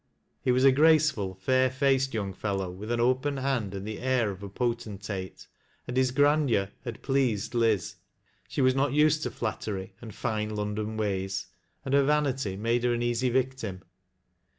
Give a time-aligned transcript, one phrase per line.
[0.41, 4.31] He was a graceful, fair faced young fellow, with an open hand and the air
[4.31, 5.45] of i potentate,
[5.87, 7.97] and his grandeur had pleased Liz.
[8.47, 11.45] She was '.."ot used to flattery and" fine Loudon ways,"
[11.85, 13.83] atd hei canity made her an easy victim.